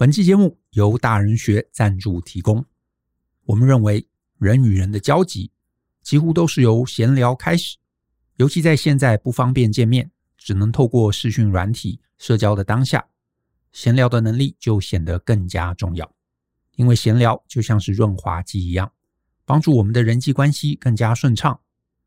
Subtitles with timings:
[0.00, 2.64] 本期节目由大人学赞助提供。
[3.44, 5.52] 我们认为，人与人的交集
[6.00, 7.76] 几乎都是由闲聊开始，
[8.36, 13.08] 尤其在现在不方便见面，只能透过视讯软体社交的当下，
[13.72, 16.10] 闲聊的能力就显得更加重要。
[16.76, 18.90] 因为闲聊就像是润滑剂一样，
[19.44, 21.60] 帮助我们的人际关系更加顺畅。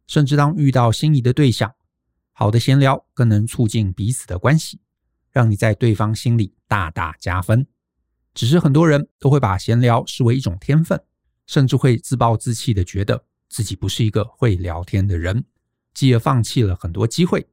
[0.07, 1.71] 甚至当遇到心仪的对象，
[2.31, 4.81] 好的闲聊更能促进彼此的关系，
[5.29, 7.67] 让你在对方心里大大加分。
[8.33, 11.01] 只是很多人都会把闲聊视为一种天分，
[11.45, 15.43] 甚至会自暴自弃地觉得自己不是一个会聊天的人，
[15.93, 17.47] 继而放弃了很多机会。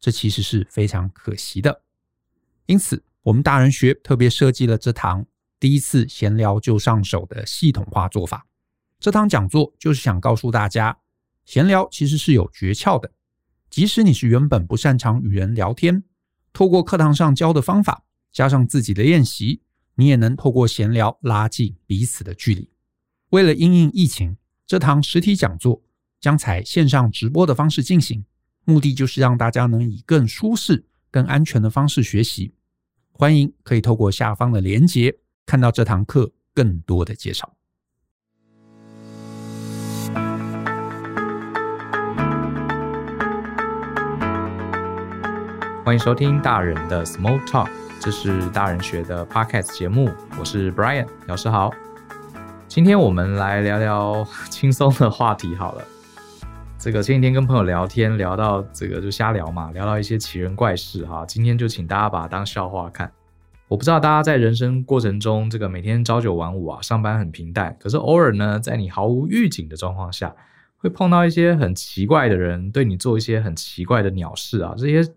[0.00, 1.82] 这其实是非常可惜的。
[2.66, 5.26] 因此，我们大人学特别设计了这堂
[5.58, 8.46] 第一次闲聊就上手的系统化做法。
[8.98, 10.98] 这堂讲座就是想告诉大家，
[11.44, 13.12] 闲聊其实是有诀窍的。
[13.68, 16.02] 即使你是原本不擅长与人聊天，
[16.52, 19.62] 透过课堂上教的方法，加上自己的练习，
[20.00, 22.70] 你也能透过闲聊拉近彼此的距离。
[23.32, 24.34] 为了因应疫情，
[24.66, 25.82] 这堂实体讲座
[26.18, 28.24] 将采线上直播的方式进行，
[28.64, 32.54] 目的就是让大家能以更舒适、更安全的方式学习。
[33.12, 37.54] 欢迎可以透过下方的连结看到这堂课更多的介绍。
[45.84, 47.68] 欢迎收听大人的 Small Talk，
[48.00, 51.70] 这是大人学的 Podcast 节目，我是 Brian 老师好。
[52.66, 55.84] 今天我们来聊聊 轻松的话题好了。
[56.78, 61.26] 这个前几天跟朋友聊天，聊到这个就瞎聊嘛，聊到一些奇人怪事哈。
[61.26, 63.12] 今天就请大家把它当笑话看。
[63.68, 70.34] 我不知道大家在人生过程中，这个每天朝九晚五啊，上班很平淡，可是偶尔呢，在你毫无预警的状况下，
[70.80, 75.08] 会碰到一些很奇怪的人，对你做一些很奇怪的鸟事啊，这些。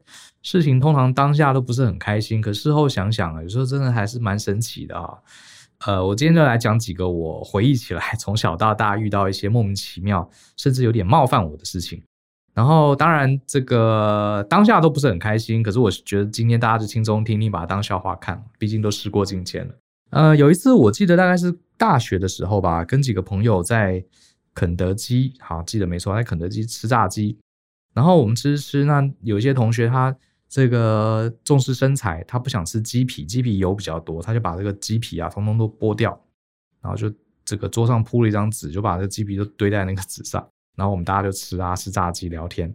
[0.45, 5.17] 事情通常当下都不是很开心，可事后想想啊，有时候真的还是蛮神奇的啊。
[5.85, 12.03] 呃，我今天就来讲几个我回忆起来从小到大遇到一些莫名其妙，甚至有点冒犯我的事情。
[12.53, 19.73] 然后，当然这个当下都不是很开心，可是我觉得今天大家就轻松听听，把它当笑话看，毕竟都时过境迁了。
[20.09, 24.03] 呃，有一次我记得大概是大学的时候吧，跟几个朋友在
[24.53, 27.37] 肯德基，好，记得没错，在肯德基吃炸鸡，
[27.93, 30.15] 然后我们吃吃吃，那有一些同学他。
[30.49, 36.11] 这个重视身材，他不想吃鸡皮，鸡皮油比较多，他就把这个鸡皮啊，通通都剥掉，
[36.79, 37.11] 然后就
[37.43, 42.71] 这个桌上铺了一张纸，就把这个鸡皮都堆在那个纸上，然后我们大家就吃啊，吃炸鸡聊天，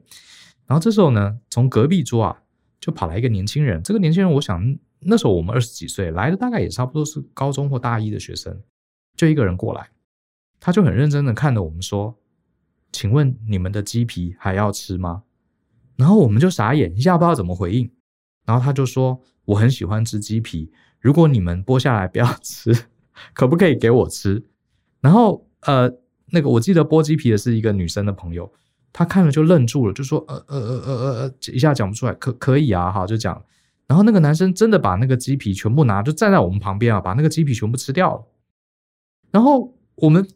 [0.67, 2.43] 然后这时候呢，从隔壁桌啊，
[2.81, 4.61] 就跑来一个年轻人，这个年轻人，我想
[4.99, 8.61] 那时候我们二十几岁，来的大概也差不多是高中或大一的学生，
[9.17, 9.89] 就一个人过来，
[10.61, 12.17] 他就很认真的看着我们说，
[12.93, 15.23] 请问你们的鸡皮还要吃吗？
[15.97, 17.91] 然后我们就傻眼，一下不知道怎么回应。
[18.45, 22.73] 然后他就说：“我很喜欢吃鸡皮，如果你们剥下来不要吃，
[23.35, 24.43] 可不可以给我吃？”
[25.03, 25.93] 然后呃，
[26.31, 28.51] 那个我记得剥鸡皮的是一个女生的朋友，
[28.93, 33.45] 她看了就愣住了，就说：“呃呃呃呃呃，一下讲不出来，可可以啊？”哈，就讲。
[33.87, 38.25] 然后那个男生真的把那个鸡皮全部拿，就站在我们旁边啊，把那个鸡皮全部吃掉了。
[39.31, 40.27] 然后我们，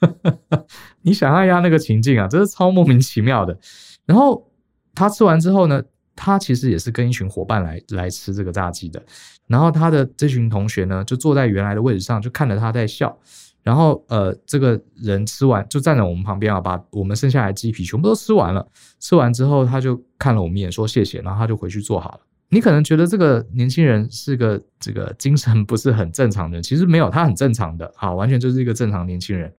[1.02, 3.58] 你想象一下那个情境啊，真是超莫名其妙的。
[4.06, 4.48] 然后。
[4.94, 5.82] 他吃完之后呢，
[6.14, 9.02] 他其实也是跟一群伙伴来来吃这个炸鸡的。
[9.46, 13.18] 然后他的这群同学呢，就坐在原来的位置上，就看着他在笑。
[13.62, 18.68] 然后呃，这个人吃完就站在我们旁边啊，把我们剩下来的鸡皮全部都吃完了。
[19.00, 22.20] 吃完之后，他就看了我们一眼，说谢谢，然后他就回去坐好了。
[22.54, 29.50] 你可能觉得这个年轻人是个这个精神不是很正常的人，其实没有，他很正常的，好，完全就是一个正常年轻人。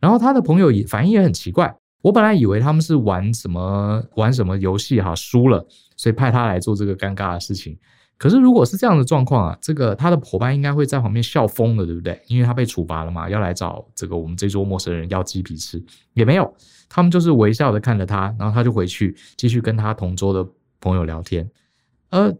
[0.00, 1.76] 然后他的朋友也反应也很奇怪。
[2.00, 5.62] 我本来以为他们是玩什么玩什么游戏哈，输了，
[5.98, 7.78] 所以派他来做这个尴尬的事情。
[8.16, 12.18] 可是如果是这样的状况啊，这个他的伙伴应该会在旁边笑疯了，对不对？
[12.26, 15.82] 因为他被处罚了嘛，要来找这个我们这桌陌生人要鸡皮吃，
[16.14, 16.54] 也没有，
[16.88, 20.50] 他们就是微笑的看着他，然后他就回去继续跟他同桌的
[20.80, 21.46] 朋友聊天。
[22.10, 22.36] 呃，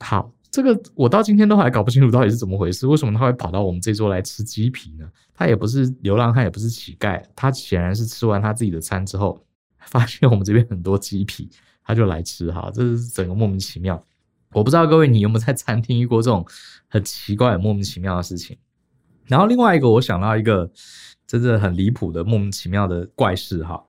[0.00, 0.32] 好。
[0.50, 5.06] 这个我到今天都还搞不清楚到底是怎么回事，为什么他会跑到我们这桌来吃鸡皮呢？
[5.34, 9.38] 他也不是流浪汉，也不是乞丐，他显然是吃完他自己的餐之后，
[9.78, 11.50] 发现我们这边很多鸡皮，
[11.84, 14.02] 他就来吃哈，这是整个莫名其妙。
[14.52, 16.44] 我不知道各位你有没有在餐厅遇过这种
[16.88, 18.56] 很奇怪、很莫名其妙的事情？
[19.26, 20.68] 然后另外一个，我想到一个
[21.26, 23.84] 真的很离谱的莫名其妙的怪事哈。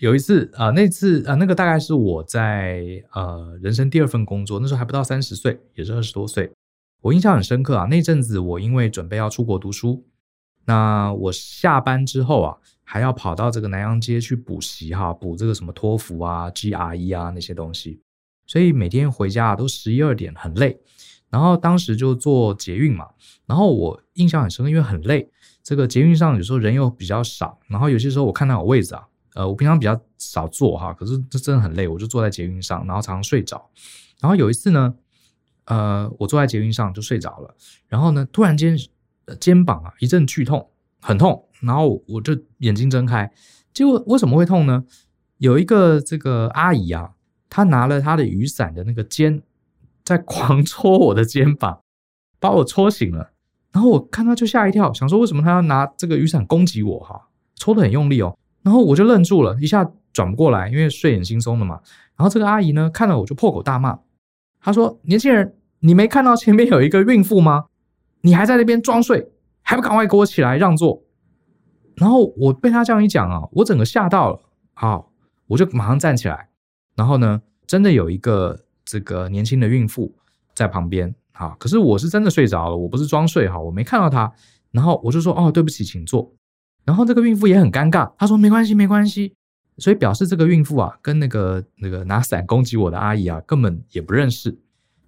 [0.00, 2.82] 有一次啊、那次啊、那个大概是我在
[3.12, 6.50] 呃人生第二份工作，那时候还不到三十岁，也是二十多岁。
[7.02, 10.02] 我印象很深刻啊，那阵子我因为准备要出国读书，
[10.64, 18.00] 那我下班之后啊，还要跑到这个南阳街去补习哈，补这个什么托福啊、GRE 啊那些东西，
[18.46, 20.80] 所以每天回家都十一二点，很累。
[21.28, 23.06] 然后当时就坐捷运嘛，
[23.46, 25.30] 然后我印象很深刻，因为很累。
[25.62, 33.70] 这个捷运上有时候人又比较少，然后有些时候我看到有位置啊，呃，我平常比较少坐哈，可是这真的很累，我就坐在捷运上，然后常常睡着。
[34.20, 34.94] 然后有一次呢，
[35.66, 37.54] 呃，我坐在捷运上就睡着了，
[37.88, 38.76] 然后呢，突然间
[39.38, 40.68] 肩膀啊一阵剧痛，
[41.00, 43.32] 很痛，然后我就眼睛睁开，
[43.72, 44.84] 结果为什么会痛呢？
[45.38, 47.12] 有一个这个阿姨啊，
[47.48, 49.42] 她拿了她的雨伞的那个尖，
[50.04, 51.80] 在狂戳我的肩膀，
[52.38, 53.30] 把我戳醒了。
[53.72, 57.28] 然后我看她就吓一跳，想说为什么她要拿这个雨伞攻击我哈？
[57.54, 58.36] 戳得很用力哦。
[58.62, 61.80] 然后我就愣住了，一下转不过来，因为睡眼惺忪的嘛。
[62.16, 63.98] 然后这个阿姨呢，看到我就破口大骂，
[64.60, 67.66] 她说：“年轻人，你没看到前面有一个孕妇吗？
[68.20, 69.30] 你还在那边装睡，
[69.62, 71.02] 还不赶快给我起来让座？”
[71.96, 74.40] 然后我被他这样一讲啊，我整个吓到了。
[74.74, 75.10] 好，
[75.46, 76.48] 我就马上站起来。
[76.96, 80.14] 然后呢，真的有一个这个年轻的孕妇
[80.54, 81.14] 在旁边。
[81.32, 81.56] 啊！
[81.58, 84.30] 可是我是真的睡着了，我不是装睡哈，我没看到她。
[84.72, 86.30] 然后我就说：“哦，对不起，请坐。”
[86.90, 89.32] 然后这个孕妇也很尴尬，她说：“没关系，没关系。”
[89.78, 94.58] 所以表示这个孕妇啊，跟那个那个拿伞攻击我的阿姨啊，根本也不认识。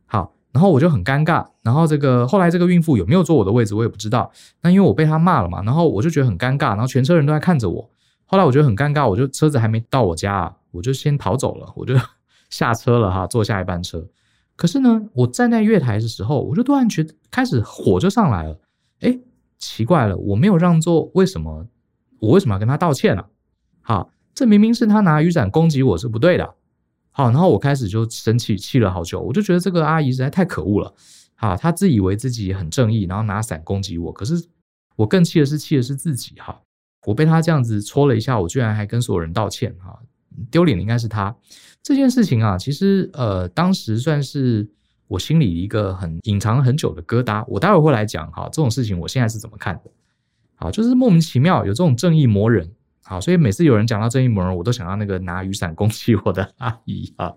[0.06, 1.44] 好，然后我就很尴尬。
[1.60, 4.30] 然后这个后来这个孕妇有没有坐我的位置，我也不知道。
[4.60, 6.68] 那因为我被她骂了嘛，然后我就觉得很尴尬。
[6.68, 7.90] 然后全车人都在看着我。
[8.26, 11.96] 后来我觉得很尴尬，我就车子还没到我家啊，我就先逃走了，我就
[12.48, 14.06] 下车了哈，坐下一班车。
[14.54, 18.56] 可是呢，我站在月台的时候，我就突然觉得开始火就上来了。
[19.00, 19.18] 哎，
[19.62, 21.64] 奇怪了，我没有让座，为什么
[22.18, 23.24] 我为什么要跟他道歉呢？
[23.80, 26.54] 好，这明明是他拿雨伞攻击我是不对的。
[27.12, 29.20] 好，然后我开始就生气，气了好久。
[29.20, 30.92] 我就觉得这个阿姨实在太可恶了。
[31.36, 34.12] 好，她自以为自己很正义，然后拿伞攻击我。
[34.12, 34.44] 可是
[34.96, 36.34] 我更气的是，气的是自己。
[36.40, 36.60] 哈，
[37.06, 39.72] 我被他这样子戳了一下，我居然还跟所有人道歉。
[39.78, 39.96] 哈，
[40.50, 41.34] 丢脸的应该是他。
[41.82, 44.68] 这件事情啊，其实呃，当时算是
[45.12, 47.44] 我心里一个很隐藏很久的疙瘩。
[47.46, 49.90] 我待会会来讲哈，这种事情我现在是怎么看的？
[50.54, 52.72] 好，就是莫名其妙有这种正义魔人，
[53.04, 57.30] 好，所以每次有人讲到正义魔人，我都想到那个拿雨伞攻击我的阿姨啊，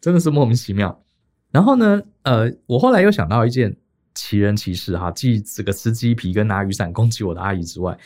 [0.00, 1.00] 真的是莫名其妙。
[1.52, 3.76] 然后呢，呃，我后来又想到一件
[4.12, 7.96] 奇人奇事哈，即这个吃鸡皮跟拿雨伞攻击我的阿姨之外，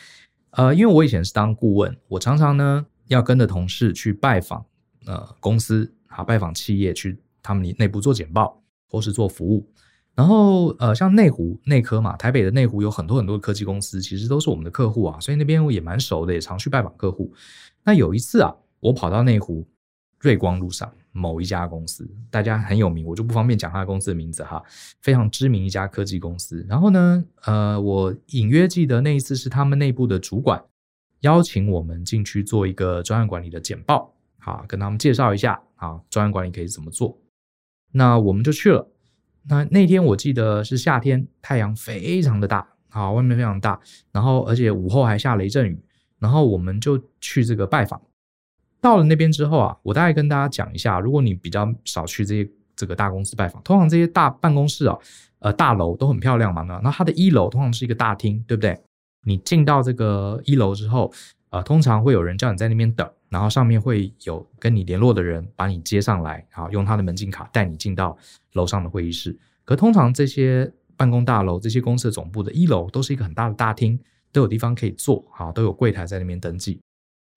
[0.51, 4.63] 呃，因为我以前是当顾问，我常常呢要跟着同事去拜访。
[5.07, 9.67] 呃，公司啊拜访企业去，他们内部做简报或是做服务，
[10.13, 17.33] 然后呃，像内湖内科嘛，台北的内湖有很多很多的科技公司，其实都是我们的客户啊，所以那边我也蛮熟的，也常去拜访客户。
[17.83, 19.67] 那有一次啊，我跑到内湖
[20.19, 24.63] 瑞光路上某一家公司，大家很有名，我就不方便讲他公司的名字哈，
[25.01, 26.65] 非常知名一家科技公司。
[26.67, 30.63] 然后呢，呃，我隐约记得那一次是他们内部的主管
[31.21, 34.13] 邀请我们进去做一个专案管理的简报。
[34.39, 37.17] 好，跟他们介绍一下啊，专案管理可以怎么做？
[37.97, 38.91] 那我们就去了。
[39.47, 43.79] 那那天我记得是夏天，太阳非常的大，好，外面非常大，
[44.11, 45.79] 然后而且午后还下雷阵雨，
[46.19, 48.01] 然后我们就去这个拜访。
[48.81, 54.97] 到了那边之后啊，我大概跟大家讲一下，如果你比较少去这些这个大公司拜访，通常这些大办公室啊，
[55.39, 58.77] 呃，大楼都很漂亮嘛，那那它的一楼通常是一个大厅，对不对？
[59.27, 61.11] 你进到这个一楼之后，
[61.49, 63.09] 呃，通常会有人叫你在那边等。
[63.27, 68.17] 然后上面会有跟你联络的人把你接上来，好，用他的门禁卡带你进到
[68.53, 69.37] 楼上的会议室。
[69.65, 73.99] 可通常这些办公大楼、这些公司的总部的一楼都是一个很大的大厅，
[74.31, 76.79] 都有地方可以坐，好，都有柜台在那边登记。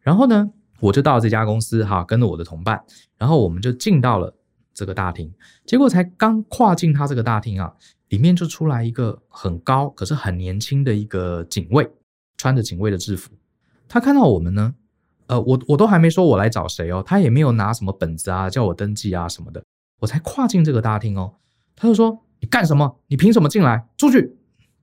[0.00, 2.80] 然后呢，我就到了这家公司，哈，跟着我的同伴，
[3.16, 4.32] 然后我们就进到了
[4.72, 5.32] 这个大厅。
[5.66, 7.74] 结果才刚跨进他这个大厅啊，
[8.10, 11.90] 里面就出来一个很高可是很年轻的一个警卫，
[12.36, 13.32] 穿着警卫的制服。
[13.88, 14.74] 他看到我们呢。
[15.26, 19.62] 呃，我我都还没说我来找谁哦，他也没有拿什么本子啊，叫我登记啊什么的，
[20.00, 21.34] 我才跨进这个大厅哦，
[21.76, 22.98] 他就说，你干什么？
[23.08, 23.86] 你凭什么进来？
[23.98, 24.38] 出去！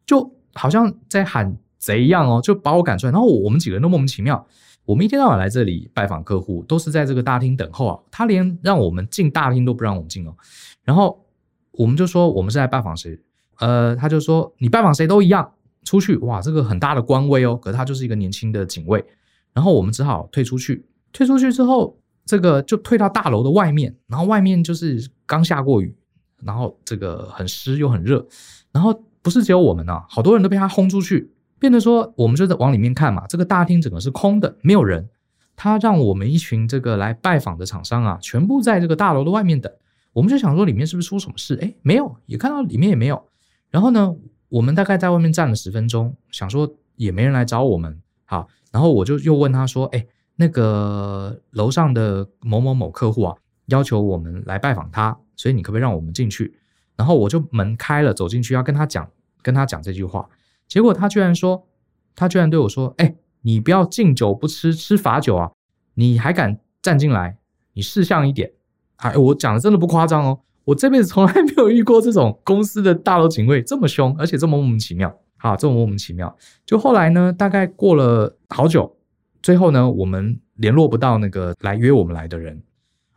[0.06, 3.12] 就好像在喊贼一样哦，就把我赶出来。
[3.12, 4.46] 然后我们几个人都莫名其妙，
[4.86, 10.36] 我们一天到晚来这里拜访客户，都是在这个大厅等候啊，他连让我们进大厅都不让我们进哦。
[10.84, 11.26] 然后
[11.72, 13.20] 我们就说我们是来拜访谁？
[13.58, 15.54] 呃，他就说你拜访谁都一样，
[15.86, 16.18] 出去！
[16.18, 19.06] 哇，这个很大的官威哦，可他就是一个年轻的警卫。
[19.54, 25.96] 然后我们只好退出去，退出去之后，这个就退到大楼的外面，然后外面就是刚下过雨，
[26.44, 28.28] 然后这个很湿又很热，
[28.74, 35.08] 然后不是只有我们啊，好多人都被他轰出去，变得说我们就在往里面看嘛，这个大厅整个是空的，没有人，
[35.56, 39.72] 他让我们一群这个来拜访的厂商啊，全部在这个大楼的外面等，
[40.12, 41.58] 我们就想说里面是不是出什么事？
[41.62, 43.26] 哎，没有，也看到里面也没有，
[43.70, 44.14] 然后呢，
[44.56, 48.48] 我们大概在外面站了十分钟，想说也没人来找我们，好。
[48.72, 50.06] 然后我就又问他说：“哎，
[50.38, 53.36] 那个楼上的某某某客户啊，
[53.66, 56.58] 要求我们来拜访他，所以你可不可以让我们进去？”
[56.96, 59.10] 然后我就门开了，走进去要跟他讲，
[59.42, 60.30] 跟他讲这句话，
[60.70, 61.68] 结果他居然说，
[62.16, 65.52] 他居然对我说：“哎，你不要敬酒不吃吃罚酒啊！
[65.96, 67.38] 你还敢站进来？
[67.74, 68.54] 你识相一点！”
[68.98, 75.16] 哎，我讲的真的不夸张哦，我这辈子从来没有遇过这种公司的大楼警卫这么凶，而且这么莫名其妙。
[75.38, 76.36] 好，这么莫名其妙。
[76.66, 78.94] 就后来呢，大概过了好久，
[79.42, 82.60] 最后呢，我们联络不到那个来约我们来的人，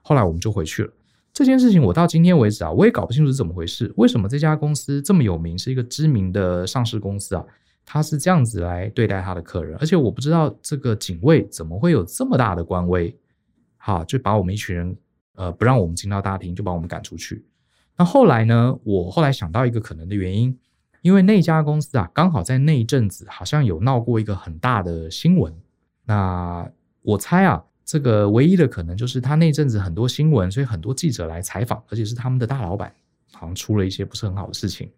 [0.03, 0.93] 后来我们就回去了。
[1.33, 3.93] 这件事情我到今天为止啊，我也搞不清楚是怎么回事。
[3.97, 7.45] 为什么这家公司这么有名，是一个知名的上市公司啊？
[7.91, 13.17] 他是这样子来对待他的客人，而且我不知道这个警卫怎么会有这么大的官威，
[13.79, 14.95] 好，就把我们一群人，
[15.39, 17.45] 呃，不让我们进到大厅，就把我们赶出去。
[17.97, 18.79] 那后来呢？
[18.85, 20.59] 我后来想到一个可能的原因，
[21.01, 25.55] 因为那家公司啊，刚好在那一阵子好像有闹过一个很大的新闻。
[26.05, 26.69] 那
[27.03, 27.65] 我猜啊。
[27.91, 32.93] 这个唯一的可能就是他那阵子很多新闻，所以很多记者来采访，而且是他们的大老板，
[33.33, 34.91] 好像出了一些不是很好的事情。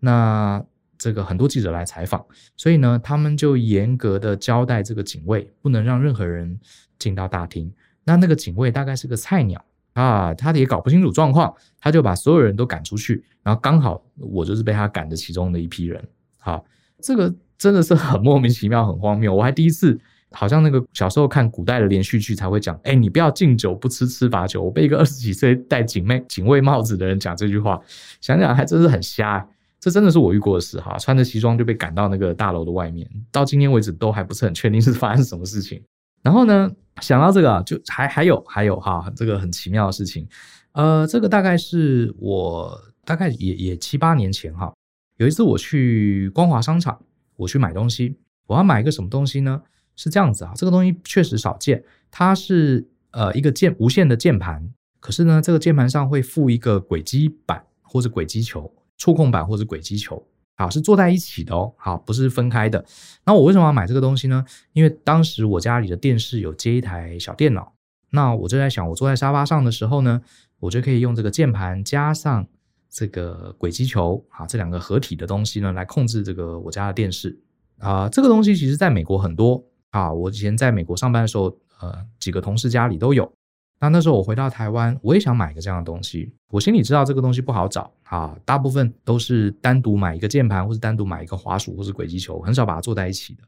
[0.00, 0.60] 那
[0.98, 6.58] 这个很多记者来采访，所以呢，他们就严格的交代这个警卫不能让任何人
[6.98, 7.72] 进到大厅。
[8.06, 16.02] 那那个警卫大概是个菜鸟啊，他也搞不清楚状况，他就把所有人都赶出去，然后刚好我就是被他赶的其中的一批人。
[16.38, 16.64] 好，
[17.02, 20.00] 这个真的是很莫名其妙，很荒谬，我还第一次。
[20.32, 24.60] 好像那个小时候看古代的连续剧才会讲，哎，你不要敬酒不吃吃罚酒。
[24.60, 27.80] 我被一个二十几岁戴警卫警卫帽子的人讲这句话，
[28.20, 29.48] 想想还真是很瞎。
[29.78, 35.80] 这真的是我遇过的事哈，穿着西装就被赶到那个大楼的外面，到今天为止都还不是很确定是发生什么事情。
[36.22, 36.70] 然后呢，
[37.00, 40.26] 想到这个就还还有还有哈，这个很奇妙的事情，
[40.72, 44.72] 呃，这个大概是我大概也也七八年前哈，
[45.16, 47.00] 有一次我去光华商场，
[47.36, 49.62] 我去买东西，我要买一个什么东西呢？
[49.94, 51.82] 是这样子啊，这个东西确实少见。
[52.10, 62.84] 它是呃一个键无线的键盘，可是呢，这个键盘上会附一个轨迹板或者轨迹球，触控板或者轨迹球，好，是坐在一起的哦，好，不是分开的。
[63.24, 64.44] 那我为什么要买这个东西呢？
[64.72, 67.72] 因为当时我家里的电视有接一台小电脑，
[68.10, 70.22] 那我就在想，我坐在沙发上的时候呢，
[70.58, 72.46] 我就可以用这个键盘加上
[72.90, 77.38] 这个轨迹球，啊，这两个合体的东西呢，来控制这个我家的电视
[77.78, 79.64] 啊，这个东西其实在美国很多。
[79.90, 81.44] 啊，我以前在美国上班的时候，
[81.80, 83.32] 呃，几个同事家里都有。
[83.78, 86.32] 那那时候我回到台湾，我也想买一个这样的东西。
[86.48, 93.42] 我心里知道这个东西不好找啊，大部分都是单独买一个键盘，或是单独买一个滑鼠，或是轨迹球，很少把它做在一起的。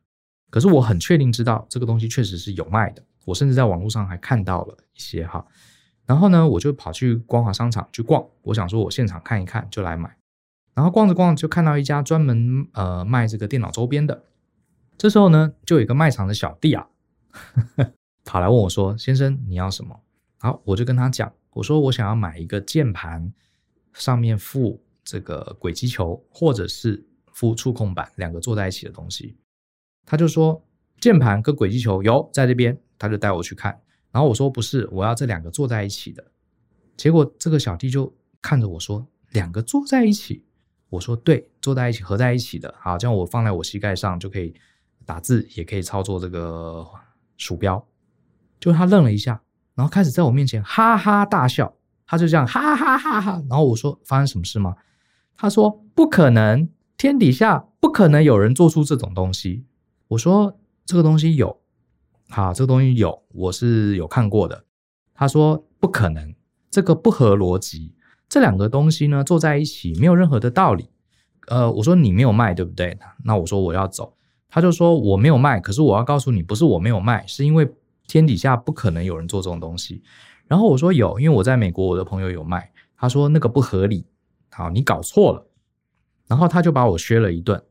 [0.50, 5.44] 可是我很确定知道这个东西确实是有卖的，我甚至在网络上还看到了一些哈。
[6.04, 10.14] 然后呢，我就跑去光华商场去逛，我想说我现场看一看就来买。
[10.74, 14.24] 然后逛着逛着就看到一家专门呃卖这个电脑周边的。
[14.96, 16.86] 这时候呢，就有一个卖场的小弟啊，
[17.32, 17.92] 呵呵
[18.24, 20.00] 跑来问我说：“先生，你要什么？”
[20.38, 23.32] 好，我就跟他讲，我说我想要买一个键盘，
[23.92, 29.36] 上面附这个轨迹球，或者是附触控板，两个坐在一起的东西。
[30.06, 30.64] 他就说
[31.00, 33.78] 键盘跟轨迹球有在这边，他就带我去看。
[34.10, 36.24] 然后我说不是，我要这两个坐在一起的。
[36.96, 40.44] 结果这个小弟就看着我说：“两个坐在一起？”
[40.88, 42.74] 我说：“对，坐在一起，合在一起的。
[42.78, 44.54] 好，这样我放在我膝盖上就可以。”
[45.08, 46.86] 打字也可以操作这个
[47.38, 47.82] 鼠标，
[48.60, 49.42] 就他愣了一下，
[49.78, 51.72] 然后开始在我面前哈哈大笑。
[52.10, 54.74] 他就这样哈哈哈哈，然后我说，发生什么事吗？
[55.36, 56.66] 他说不可能，
[56.96, 59.66] 天底下不可能有人做出这种东西。
[60.08, 61.60] 我说这个东西有，
[62.30, 64.64] 好，这个东西有，我是有看过的。
[65.12, 66.34] 他说不可能，
[66.70, 67.94] 这个不合逻辑，
[68.26, 70.88] 这两个东西呢坐在一起没有任何的道理。
[71.48, 72.98] 呃，我说你没有卖对不对？
[73.22, 74.16] 那我说我要走。
[74.48, 77.70] 他就说我没有卖，可是我要告诉你，不是我没有卖，是因为
[78.08, 80.02] 天底下不可能有人做这种东西。
[80.48, 82.72] 然后我说有，因为我在美国，我的朋友有卖。
[82.96, 84.04] 他说那个不合理，
[84.50, 85.46] 好，你搞错了。
[86.26, 87.62] 然后他就把我削了一顿。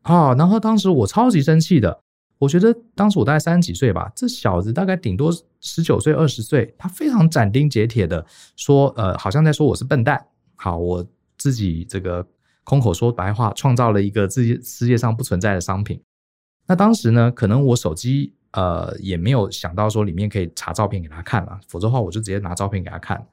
[0.00, 2.00] 啊，然后当时我超级生气的，
[2.38, 8.24] 我觉得当时我大概三十几岁吧，这小子大概顶多十九岁、二十岁，他非常斩钉截铁的
[8.56, 10.26] 说，呃，好像在说我是笨蛋。
[10.56, 12.26] 好，我自己这个
[12.64, 16.00] 空口说白话，创造了一个自己世界上不存在的商品。
[16.66, 23.24] 那当时呢，可能我手机呃也没有想到说里面可以查照片给他看了，否则的话我就直接拿照片给他看。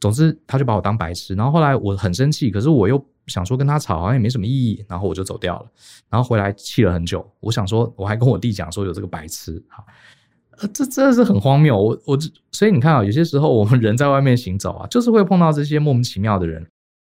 [0.00, 5.66] 总之他就把我当白痴，然后后来我很生气，可是我又想说跟他吵好像也没什么意义，然后我就走掉了。
[6.10, 9.84] 然后回来气了很久，我想说我还跟我弟讲说有这个白痴，哈，
[10.58, 11.80] 呃，这真的是很荒谬。
[11.80, 12.18] 我我
[12.50, 16.66] 所以你看啊，有些时候我们人在外面行走啊，就是会碰到这些莫名其妙的人。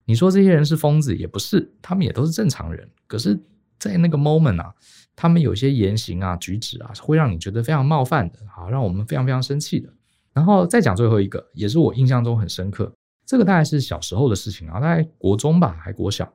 [0.04, 2.88] 你说这些人是疯子也不是，他们也都是正常人。
[3.08, 3.36] 可是，
[3.78, 4.74] 在那个 moment 啊。
[5.18, 9.88] 他们有些言行啊、举止啊，会让你觉得非常冒犯的，好，让我们非常非常生气的。
[10.34, 12.92] 然后再讲最后一个，也是我印象中很深刻。
[13.24, 16.30] 这个大概是小时候的事情啊，大概国中吧，还国小。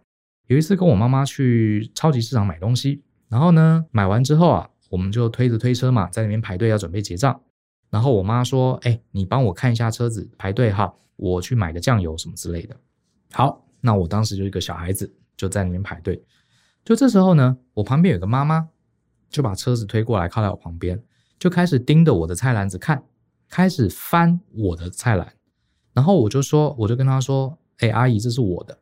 [0.48, 7.40] 有一次跟我妈妈去超级市场买东西，然后呢，买完之后啊，我们就推着推车嘛，在那边排队要准备结账。
[7.92, 12.76] 然后我妈说：“哎，你帮我看一下车子排队哈，我去买个酱油什么之类的。”
[13.32, 16.20] 好，那我当时就一个小孩子就在那边排队。
[16.84, 18.70] 就这时候呢，我旁边有个妈妈
[19.30, 21.02] 就把车子推过来靠在我旁边，
[21.40, 23.04] 就开始盯着我的菜篮子看，
[23.50, 25.34] 开始翻我的菜篮。
[25.94, 28.80] 然后我就说，我就跟她说：“哎，阿姨，这是我的。”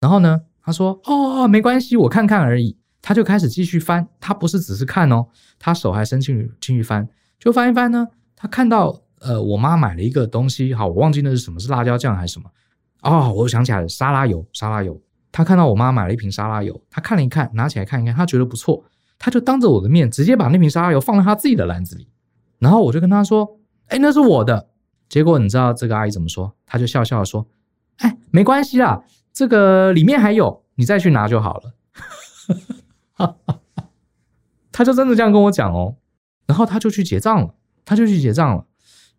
[0.00, 5.26] 然后呢，他说：“哦，没关系，我看看而已。”他就开始继续翻，他不是只是看哦，
[5.60, 8.08] 他手还伸进去进去翻，就翻一翻呢。
[8.34, 12.50] 他看到呃，我妈买了一个东西，好，我忘记那是什么，是辣椒酱还是什么？
[13.02, 15.00] 哦，我又想起来了，沙拉油，沙拉油。
[15.36, 18.82] 他看到我妈买了一瓶沙拉油，他看了一看，拿起来看一看，他觉得不错，
[19.18, 22.08] 他就当着我的面直接把那瓶沙拉油放在他自己的篮子里。
[22.58, 24.70] 然后我就跟他说：“哎，那是我的。”
[25.10, 26.50] 结果你知道这个阿姨怎么说？
[26.64, 27.46] 他就笑笑说
[28.00, 31.74] ：“哎，没关系啦。”这个里面还有，你再去拿就好了。
[33.12, 33.60] 哈哈哈
[34.72, 35.96] 他就真的这样跟我讲哦，
[36.46, 38.64] 然后他就去结账了，他就去结账了。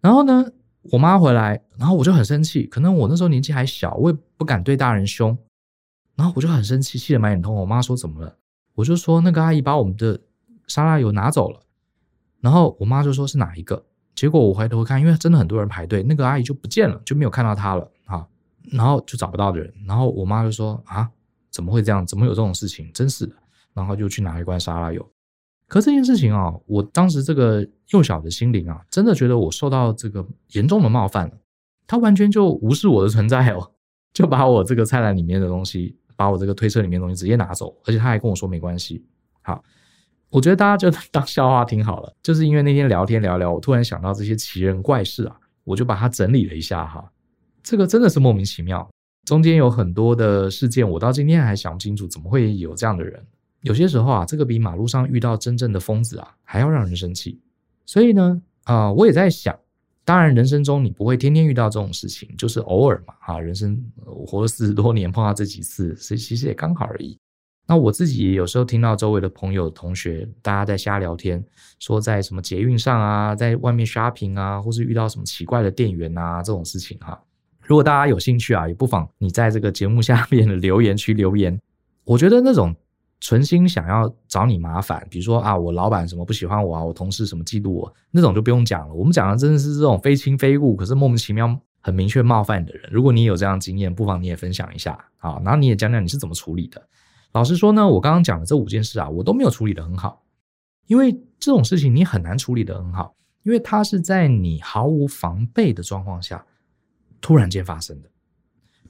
[0.02, 0.44] 然后呢，
[0.92, 5.38] 我妈回来，然后我就很生气，可能我那时候年纪还小，我也不敢对大人凶。
[6.18, 7.62] 然后我就很生气，气得满脸通红。
[7.62, 8.36] 我妈说怎么了？
[8.74, 10.20] 我就说那个阿姨把我们的
[10.68, 11.62] 沙拉油拿走了。
[12.42, 13.86] 然后我妈就说是哪一个？
[14.14, 18.28] 结果我回头看，因为真的很多人排队，那个阿姨就不见了，就没有看到她了啊。
[18.72, 21.10] 然后就找不到人，然后我妈就说啊，
[21.52, 22.06] 怎么会这样？
[22.06, 22.92] 怎么有这种事情？
[22.92, 23.36] 真是的。
[23.74, 25.08] 然后就去拿一罐沙拉油。
[25.68, 31.34] 可这件事情啊，我当时这个幼小的心灵啊，真的觉得我受到这个严重的冒犯了。
[31.86, 33.72] 他完全就无视我的存在哦，
[34.14, 39.02] 就把我这个菜篮里面的东西，把我这个推车里面东西直接拿走，而且他还跟我说没关系。
[39.42, 39.64] 好，
[40.30, 42.14] 我觉得大家就 当笑话听好了。
[42.22, 47.10] 就是因为那天聊天聊聊，我突然想到这些奇人怪事啊，我就把它整理了一下哈。
[47.64, 48.90] 这个真的是莫名其妙，
[49.26, 53.26] 中间有很多的事件，我到今天还想不清楚怎么会有这样的人。
[53.62, 57.40] 有些时候啊，这个比马路上遇到真正的疯子啊还要让人生气。
[57.86, 59.58] 所以呢，啊、我也在想，
[60.08, 67.20] 当然人生中你不会天天遇到这种事情，就是偶尔嘛，哈，人生我活了四十多年，碰到这几次，所以其实也刚好而已。
[67.68, 71.44] 那我自己有时候听到周围的朋友、同学，大家在瞎聊天，
[71.80, 77.22] 说在什么捷运上啊，在外面 shopping 啊，或是遇到什么奇怪的店员啊这种事情哈。
[77.60, 81.60] 如果大家有兴趣啊，也不妨你在这个节目下面的留言区留言。
[82.06, 82.74] 我觉得那种
[83.20, 88.94] 存心想要找你麻烦，比如说啊，我老板什么不喜欢我啊，我同事什么嫉妒我，那种就不用讲了。
[88.94, 92.90] 我们讲的真的是这种非亲非故，可是莫名其妙很明确冒犯你的人。
[92.92, 96.88] 如果你有这样的经验，不妨你也分享一下啊，然后你也讲讲你是怎么处理的。
[97.34, 100.24] 老实说呢，我刚刚讲的这五件事啊，我都没有处理得很好，
[100.86, 106.46] 因为这种事情你很难处理得很好，因为它是在你毫无防备的状况下。
[107.20, 108.10] 突然间发生的，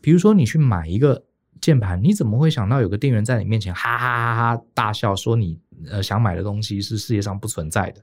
[0.01, 1.23] 比如说你去买一个
[1.61, 8.01] 键盘，你怎么会想到有个店员在你面前哈哈哈哈大笑，说你呃想买的东西是世界上不存在的？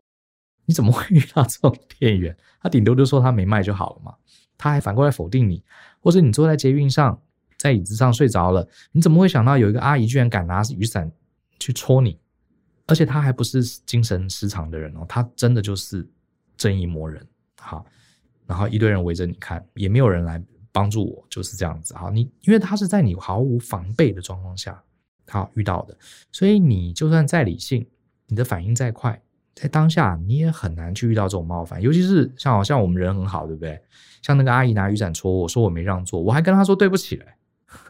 [0.66, 2.36] 你怎么会遇到这种店员？
[2.60, 4.14] 他顶多就说他没卖就好了嘛，
[4.56, 5.62] 他还反过来否定你，
[6.00, 7.20] 或者你坐在捷运上，
[7.58, 11.10] 在椅子上睡着了，你怎么会想到有一个阿姨居然敢拿雨伞
[11.58, 12.18] 去戳你？
[12.86, 16.06] 而且他还不是精神失常的人哦，他真的就是
[16.56, 17.26] 正义魔人，
[17.60, 17.84] 好。
[18.46, 20.42] 然后一堆人围着你看，也没有人来
[20.74, 21.94] 帮助我，就是这样子。
[21.94, 24.82] 哈，你因为他是在你毫无防备的状况下，
[25.28, 25.96] 好遇到的，
[26.32, 27.87] 所以你就算再理性，
[28.26, 29.22] 你的反应再快，
[29.54, 31.80] 在当下你也很难去遇到这种冒犯。
[31.80, 33.80] 尤其是像好像我们人很好，对不对？
[34.20, 37.26] 像那个阿姨拿雨伞戳我说我没让座，我还跟她说对不起嘞。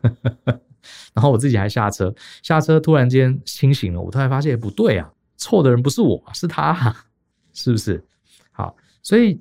[1.15, 6.95] 然后我自己还下车，下车突然间清醒了，我突然发现不对啊，错的人不是我，是他，
[7.55, 8.05] 是不是？
[8.53, 9.41] 好，所以。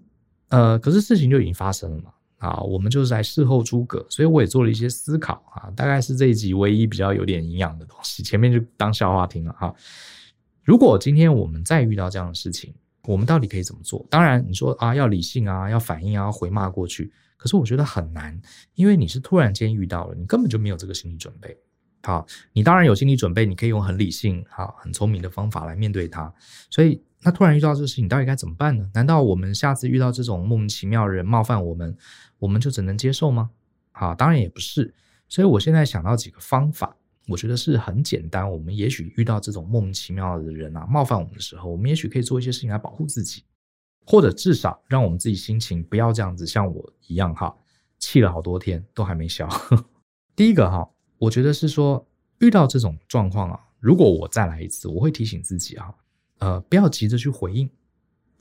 [0.50, 2.13] 呃，可是事情就已经发生了嘛，
[2.44, 9.74] 啊，我们就是来事后诸葛，所以我也做了一些思考啊，大概是这一集唯一比较有点营养的东西，前面就当笑话听了哈。
[10.62, 14.06] 如果今天我们再遇到这样的事情，我们到底可以怎么做？
[14.10, 18.38] 当然你说啊，要理性啊，要反应啊，要回骂过去，可是我觉得很难，
[18.76, 21.58] 因为你是突然间遇到了，你根本就没有这个心理准备。
[22.02, 26.34] 好，你当然有心理准备，你可以用很理性、好、很聪明的方法来面对它，
[26.70, 27.02] 所以。
[27.24, 28.90] 那突然遇到这个事情，到底该怎么办呢？
[28.94, 31.96] 难道我们下次遇到这种莫名其妙的人冒犯我们，
[32.38, 33.50] 我们就只能接受吗？
[33.94, 34.94] 啊，当然也不是。
[35.30, 36.96] 所以我现在想到几个方法，
[37.28, 38.50] 我觉得是很简单。
[38.50, 43.44] 我们也许遇到这种莫名其妙的人啊，冒犯我们的时候，我们也许可以做一些事情来保护自己，
[44.06, 47.56] 或者至少让我们自己心情不要这样子，像我一样哈，
[48.00, 49.48] 气了好多天都还没消。
[50.36, 52.06] 第一个哈，我觉得是说
[52.40, 55.94] 遇到这种状况啊，如果我再来一次，我会提醒自己啊。
[56.44, 57.70] 呃，不要急着去回应，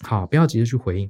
[0.01, 1.09] 好，不要急着去回应。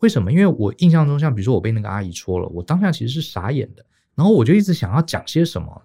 [0.00, 0.30] 为什么？
[0.30, 3.82] 因为我印象中，像比如说我被那个阿姨戳了，我当下其实是傻眼的。
[4.14, 5.82] 然后我就一直想要讲些什么，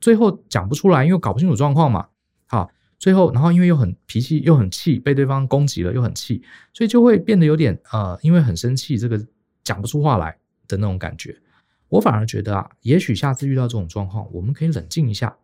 [0.00, 2.08] 最后讲不出来，因为搞不清楚状况嘛。
[2.48, 6.42] 好，最后然后因为又很脾气又很气，被对方攻击了又很气，
[6.74, 9.24] 所以就会变得有点呃，因为很生气，这个
[9.62, 11.40] 讲不出话来的那种感觉。
[11.88, 15.36] 我反而觉得啊，也许下次遇到这种状况，我们可以冷静一下，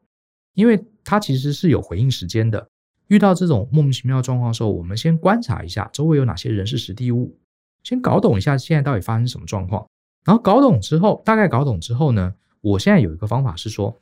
[0.54, 2.68] 因为他其实是有回应时间的。
[3.08, 7.38] 遇到这种莫名其妙的状况的时候，我们先观察一下周围有哪些人事时地物，
[7.82, 9.86] 先搞懂一下现在到底发生什么状况。
[10.24, 14.00] 然后搞懂之后，大概搞懂之后呢，我现在有一个方法是说，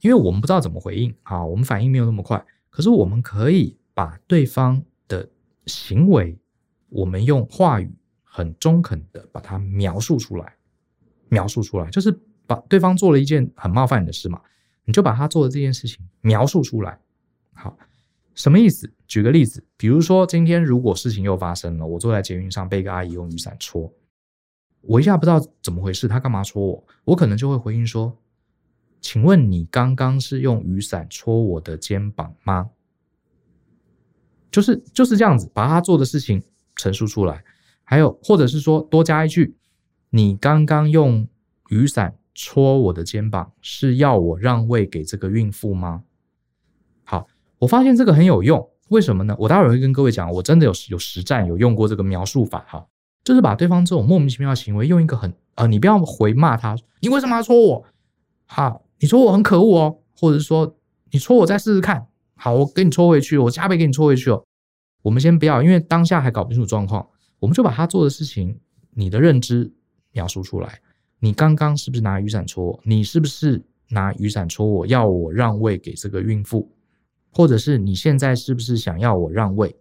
[0.00, 5.28] 因为我们不知道怎么回应，啊，我们反应没有那么快，可是我们可以把对方的
[5.66, 6.38] 行为，
[6.88, 10.54] 我们用话语很中肯的把它描述出来，
[11.28, 14.40] 描述出来，就是把对方做了一件很冒犯你的事嘛，
[14.86, 16.98] 你就把他做的这件事情描述出来，
[17.52, 17.76] 好。
[18.34, 18.90] 什么意思？
[19.06, 23.92] 举个例子，比如说今天如果事情又发生了，我坐在捷运上被一个阿姨用雨伞戳，
[24.80, 26.84] 我一下不知道怎么回事，她干嘛戳我？
[27.04, 28.16] 我可能就会回应说
[29.02, 32.70] ：“请问你刚刚是用雨伞戳我的肩膀吗？”
[34.50, 36.42] 就是就是这样子，把她做的事情
[36.76, 37.44] 陈述出来。
[37.84, 39.54] 还有，或者是说多加一句
[40.08, 41.28] ：“你刚刚用
[41.68, 46.04] 雨伞戳我的肩膀，是要我让位给这个孕妇吗？”
[47.62, 49.36] 我发现这个很有用，为什么呢？
[49.38, 52.84] 我待会儿会跟各位讲，我真的有有实战有用过这个描述法哈，
[53.22, 57.84] 就是把对方这种莫名其妙的行为用一个很呃，你不要回骂他，你为什么要戳我？
[58.46, 60.74] 好，你戳我很可恶哦，或者是说
[61.12, 64.42] 你戳我再试试看，好，我给你戳回去，我加倍给你戳回去哦。
[65.02, 67.06] 我们先不要，因为当下还搞不清楚状况，
[67.38, 68.58] 我们就把他做的事情，
[68.90, 69.72] 你的认知
[70.10, 70.80] 描述出来。
[71.20, 72.80] 你刚刚是不是拿雨伞戳我？
[72.82, 74.84] 你是不是拿雨伞戳我？
[74.84, 76.68] 要我让位给这个孕妇？
[77.32, 79.74] 或者是你现在是不是想要我让位？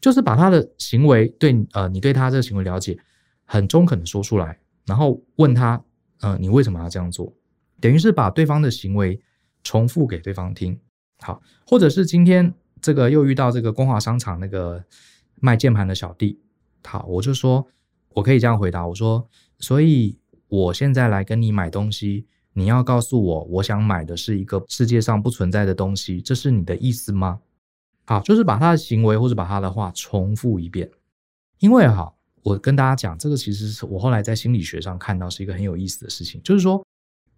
[0.00, 2.98] 就是把他的行为对呃，你对他这个行为了解
[3.44, 5.82] 很中肯的说出来，然后问他
[6.20, 7.32] 呃，你为什么要这样做？
[7.80, 9.20] 等于是把对方的行为
[9.64, 10.78] 重复给对方听。
[11.18, 14.84] 好，或者是今天这个又遇到这个光华商场那个
[15.36, 16.40] 卖键盘的小弟，
[16.84, 17.66] 好，我就说
[18.14, 22.26] 我可以这样回答，我说，所以我现在来跟你买东西。
[22.52, 27.40] 你要告诉我，我想买的是一个世界上不存在的东西，这是你的意思吗？
[28.06, 30.90] 好，就是把他的行为或者把他的话重复一遍。
[31.60, 36.84] 因为哈，我跟大家讲，这个其实是我后来在心理学上看到是一个很有意思的事情，就是说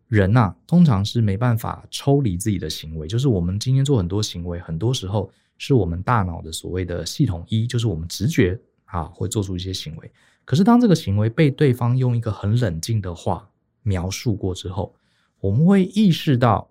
[0.09, 10.11] 人呐，通常是没办法抽离自己的行为，就是我们今天做很多行为，很多时候是我们大脑的所谓的系统一，就是我们直觉啊会做出一些行为。
[10.44, 13.48] 可是当这个行为被对方用一个很冷静的话
[13.83, 14.94] 描述过之后，
[15.42, 16.70] 我们会意识到，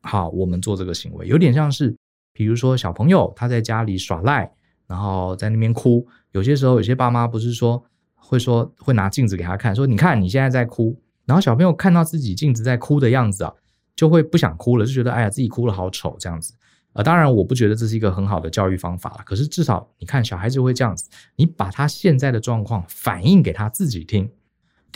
[0.00, 1.92] 好，我们做这个行为有点像是，
[2.32, 4.48] 比如说小朋友他在家里耍赖，
[4.86, 6.06] 然后在那边哭。
[6.30, 10.96] 有些时候，有些爸妈不是说会说会拿镜子给他看，说你看你现在在哭。
[11.24, 13.52] 然后小朋友看到自己镜子在哭的样子啊，
[13.96, 16.54] 就会不想哭了，就觉得哎呀自己哭了好丑这样子。
[16.92, 24.30] 呃，当然我不觉得这是一个很好的教育方法了，可是至少你看小孩子会这样子，你把他现在的状况反映给他自己听。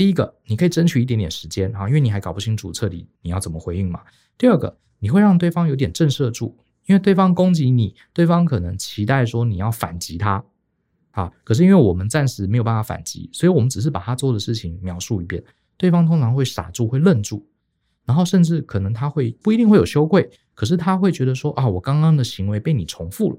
[0.01, 4.01] 第一个，你可以争取一点点时间啊，因为你还搞不清楚彻底你要怎么回应嘛。
[4.39, 10.43] 第二个，你会让对方有点震慑住，因为对方攻击你，对方可能期待说你要反击他，
[11.11, 15.45] 啊，可是因为我们暂时没有办法反击，所以我们只是把他做的事情描述一遍，
[15.77, 17.47] 对方通常会傻住，会愣住，
[18.07, 23.39] 然后甚至可能他会不一定会有羞愧，可是他会觉得说啊，我刚刚的行为被你重复了，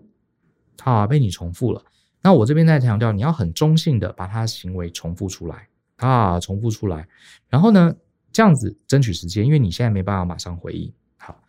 [0.83, 1.83] 啊，被你重复了。
[2.21, 5.67] 那我这边再强调，你要很中性的把他的行为重复出来。
[6.01, 7.07] 啊，重复出来，
[7.47, 7.95] 然后呢，
[8.33, 10.91] 这样子争取时间，因为你现在没办法马上回应。
[11.17, 11.39] 好，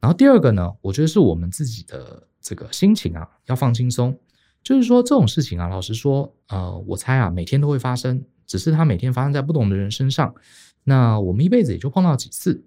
[0.00, 4.18] 然后第二个呢，我觉得是我们自己的这个心情啊，要放轻松。
[4.64, 10.34] 就是说这种事情啊，老实说，呃，我猜啊，每天都会发生，只是它每天发生在不同的人身上。
[10.82, 12.64] 那我们一辈子也就碰到几次，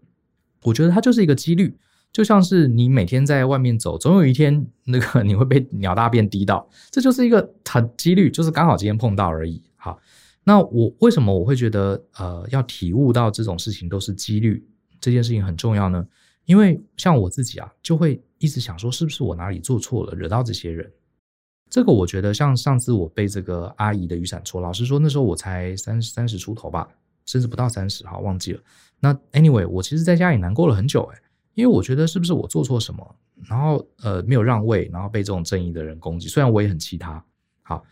[0.63, 1.77] 我觉得它就是一个几率，
[2.13, 9.61] 就像是你每天在外面走，总有一天那个你会被鸟大便滴到，这就是一个很几率，就是刚好今天碰到而已。
[9.75, 9.99] 好。
[10.43, 14.65] 那我为什么我会觉得呃要体悟到这种事情都是几率，
[14.99, 16.05] 这件事情很重要呢？
[16.45, 20.91] 因为像我自己啊，就会一直想说是不是我哪里做错了，惹到这些人。
[21.69, 26.87] 这个我觉得像上次我被这个阿姨的雨伞戳，老实说那时候我才三三十出头吧，
[27.25, 28.61] 甚至不到三十，哈忘记了。
[28.99, 31.21] 那 anyway，我其实在家里难过了很久诶，
[31.53, 37.23] 因为我觉得是不是我做错什么，然后呃没有让位，然后被这种正义的人攻击，虽然我也很气他，
[37.61, 37.83] 好。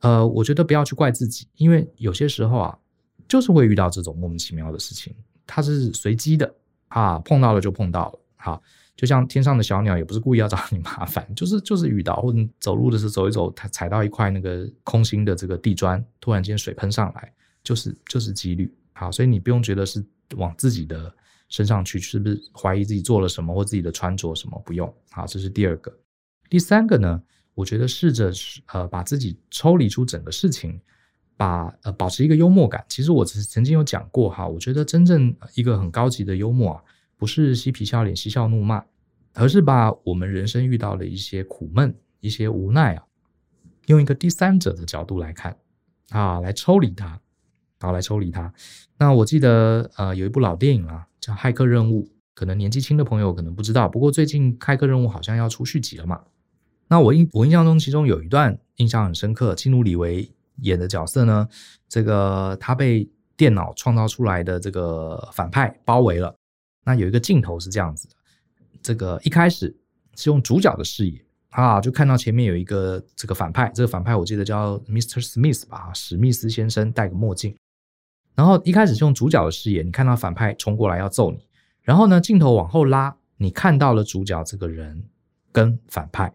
[0.00, 2.78] 呃，我觉得不要去怪自己，因为有些时候啊，
[3.26, 5.14] 就是会遇到这种莫名其妙的事情，
[5.46, 6.54] 它是随机的
[6.88, 8.18] 啊，碰到了就碰到了。
[8.36, 8.62] 好，
[8.96, 17.32] 就像天上的小鸟，也不是故意要找 你麻烦，就是就是遇到，或者走路的时候走一走，它踩到一块那个空心的这个地砖，突然间水喷上来，
[17.64, 18.72] 就是就是几率。
[18.92, 20.04] 好，所以你不用觉得是
[20.36, 21.12] 往自己的
[21.48, 24.60] 身上去，是不是怀疑自己做了什么或自己的穿着什么？
[24.64, 25.92] 不用，好，这是第二个。
[26.48, 27.20] 第三个呢，
[27.58, 28.30] 我觉得试着
[28.72, 30.80] 呃把自己抽离出整个事情，
[31.36, 32.84] 把呃保持一个幽默感。
[32.88, 36.82] 其实我曾曾经有讲过哈，我觉得真正一个很高级的幽默啊，
[37.16, 38.84] 不是嬉皮笑脸、嬉笑怒骂，
[39.34, 43.02] 而是把我们人生遇到的一些苦闷、一些无奈啊，
[43.86, 45.56] 用一个第三者的角度来看
[46.10, 47.20] 啊，来抽离它，
[47.80, 48.54] 好，来抽离它。
[48.98, 56.22] 那我记得呃有一部老电影啊，叫《骇客任务》，可能年纪轻的朋友可能不知道，不过最近《骇客任务》好像要出续集了嘛。
[56.88, 60.28] 那我印我印象中，其中有一段印象很深刻，基努里维
[60.62, 61.48] 演的角色呢，
[61.88, 66.34] 这个他被电脑创造出来的这个反派包围了。
[66.84, 68.14] 那有一个镜头是这样子的，
[68.82, 69.76] 这个一开始
[70.16, 75.22] 是用主角的视野啊，就看到前面有一个这个反派，这个反派我记得叫 Mr.
[75.22, 77.54] Smith 吧，史密斯先生戴个墨镜。
[78.34, 81.46] 然后一开始是用主角的视野，你看到反派冲过来要揍你，
[81.82, 85.04] 然后呢，镜头往后拉，你看到了主角这个人
[85.52, 86.32] 跟反派。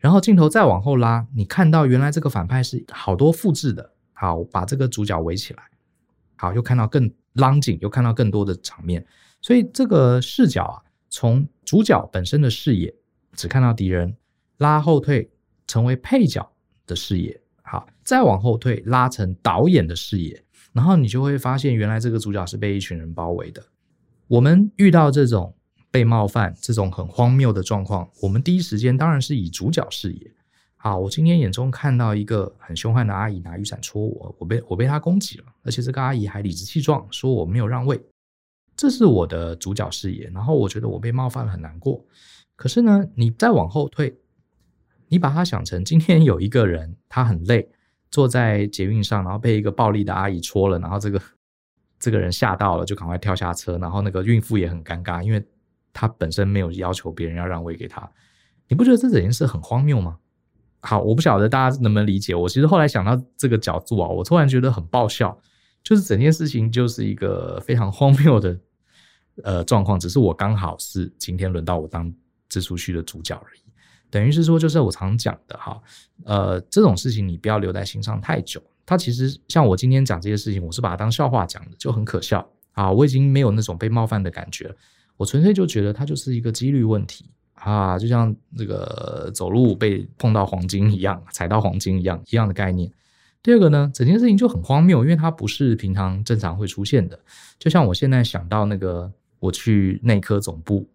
[0.00, 3.92] 然后镜头再往后拉，你看到原来这个反派是好多复制的。
[4.12, 5.62] 好，把这个主角围起来，
[6.36, 9.06] 好，又看到更 long 景，又看到更多的场面。
[9.40, 10.76] 所以这个视角啊，
[11.08, 12.94] 从主角本身的视野
[13.32, 14.14] 只看到敌人，
[14.58, 15.30] 拉后退
[15.66, 16.50] 成为配角
[16.86, 23.62] 的视野，好，再往后退拉成导演的视野，然后你就会发现原来这个主角是被一群人包围的。
[24.28, 25.54] 我们遇到这种。
[25.90, 30.32] 被冒犯这种很荒谬的状况，我们第一时间当然是以主角视野。
[30.76, 38.00] 好，我今天眼中看到一个很凶悍的阿姨拿雨伞戳我，我被我被她攻击了，而且这个阿姨还理直气壮说我没有让位，
[38.76, 40.30] 这是我的主角视野。
[40.32, 42.02] 然后我觉得我被冒犯了，很难过。
[42.56, 44.16] 可是呢，你再往后退，
[45.08, 47.68] 你把它想成今天有一个人他很累，
[48.10, 51.20] 坐在捷运上，然后被一个暴力的阿姨戳了，然后这个
[51.98, 55.44] 这个人吓到了，就赶快跳下车，然后那个孕妇也很尴尬，因为。
[55.92, 58.10] 他本身没有要求别人要让位给他，
[58.68, 60.18] 你不觉得这整件事很荒谬吗？
[60.82, 62.34] 好，我不晓得大家能不能理解。
[62.34, 65.38] 我其实后来想到这个角度啊，我突然觉得很爆笑，
[65.82, 68.58] 就是整件事情就是一个非常荒谬的
[69.42, 72.10] 呃状况，只是我刚好是今天轮到我当
[72.48, 73.60] 这出去的主角而已。
[74.08, 75.80] 等于是说，就是我常讲的哈，
[76.24, 78.62] 呃，这种事情你不要留在心上太久。
[78.86, 82.90] 他其实像我今天讲这些事情，我是把它当笑话讲的，就很可笑啊。
[82.90, 84.74] 我已经没有那种被冒犯的感觉了。
[85.20, 92.90] 我纯粹就觉得它就是一个几率问题啊，就像这个走路被碰到黄金一样，踩到黄金一样，一样的概念。
[93.42, 97.20] 第二个呢，整件事情就很荒谬，因为它不是平常正常会出现的。
[97.58, 100.88] 就像我现在想到那个我去内科总部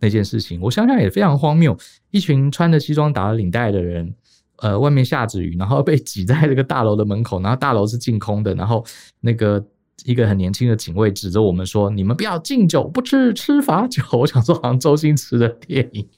[0.00, 1.78] 那件事情，我想想也非常荒谬，
[2.10, 4.12] 一群穿着西装打了领带的人，
[4.56, 8.84] 呃，外面下着雨，然后被挤在这个大楼的门口，然后大楼是净空的，然后
[9.20, 9.64] 那个。
[10.04, 14.02] 一个很年轻的警卫指着我们说：“你们不要敬酒不吃吃罚酒。
[14.12, 16.08] ”我想说，好像周星驰的电影。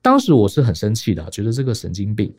[0.00, 2.34] 当时我是很生气的，觉得这个神经病。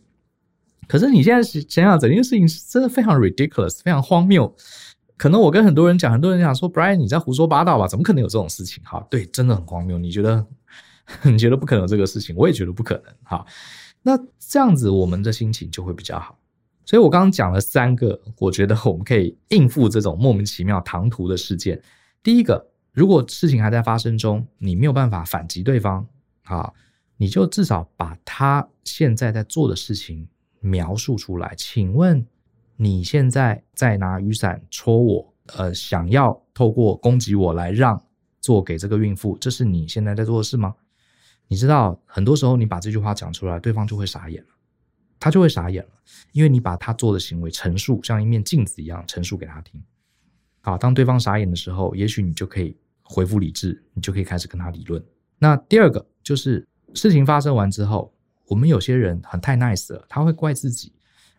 [0.87, 4.53] 可是你现在想想，整件事情是真的非常 ridiculous，非常荒谬。
[5.17, 7.87] 可能我跟很多人讲，很多人讲说：“Brian，你在胡说八道吧？
[7.87, 9.97] 怎么可能有这种事情？”哈，对，真的很荒谬。
[9.97, 10.45] 你觉得？
[11.23, 12.33] 你觉得不可能有这个事情？
[12.35, 13.13] 我也觉得不可能。
[13.23, 13.45] 哈，
[14.01, 16.37] 那这样子，我们的心情就会比较好。
[16.85, 21.81] 所以我刚刚讲了三个，我觉得我们可以应付这种莫名其妙唐突的事件。
[22.21, 26.05] 第一个，如果事情还在发生中，你没有办法反击对方，
[26.43, 26.73] 啊，
[27.17, 30.27] 你就至少把他现在在做的事情
[30.59, 31.53] 描述出来。
[31.57, 32.25] 请问
[32.75, 38.01] 你现在在拿雨伞戳我，呃，想要透过攻击我来让
[38.41, 40.75] 座给这个孕妇，这是你现在在做的事吗？
[41.47, 44.49] 你知道，很多时候你把这句话讲出来，对方就会傻眼了。
[45.23, 45.89] 他就会傻眼了，
[46.33, 49.81] 因为你把他做的行为陈述，像一面镜子一样陈述给他听。
[50.59, 55.01] 好，当对方傻眼的时候，也许你就可以恢复理智，你就可以开始跟他理论。
[55.39, 58.13] 那第二个就是事情发生完之后，
[58.47, 60.91] 我们有些人很太 nice 了，他会怪自己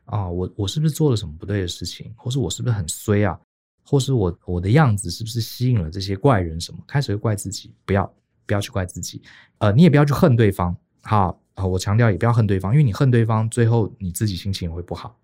[0.06, 3.38] 啊，我我是不是做了什么不对的事情，或是我是不是很衰啊，
[3.84, 7.70] 或是我我的样子是不是吸引了这些怪人什么，开始会怪自己。
[7.84, 8.10] 不要
[8.46, 9.20] 不要去怪自己，
[9.58, 10.74] 呃，你也不要去恨对方。
[11.02, 11.38] 好。
[11.54, 15.18] 啊，我强调也不要恨对方，因为你恨对方，最后你自己心情也会不好。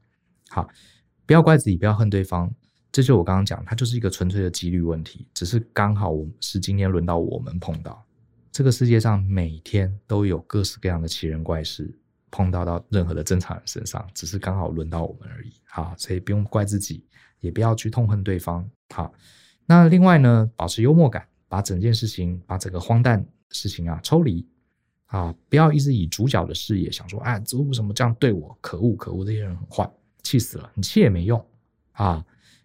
[0.49, 0.69] 好，
[1.27, 2.53] 不要怪自己，不要恨对方，
[2.93, 8.05] 这就我刚刚讲，它就是一个纯粹的几率问题，只是刚好我是今天轮到我们碰到。
[8.53, 11.88] 这个世界上每天都有各式各样的奇人怪事
[12.33, 15.53] 碰到到任何的正常人身上，只是刚好轮到我们而已。
[15.64, 17.05] 好，所以不用怪自己，
[17.40, 18.69] 也不要去痛恨对方。
[18.93, 19.12] 好，
[19.66, 24.45] 那另外呢，保持幽默感，把整件事情，把整个荒诞事情啊抽离。
[25.11, 28.57] 啊，不要一直以主角的视野想说，哎，为什么这样对我？
[28.61, 29.90] 可恶，可恶，这些人很坏，
[30.23, 30.70] 气死了！
[30.73, 31.44] 你气也没用
[31.92, 32.25] 啊，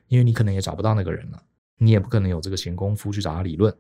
[0.10, 1.44] 因为你可能也找不到那个人了。
[1.78, 3.76] 你也不可能有这个闲工夫去找他理论，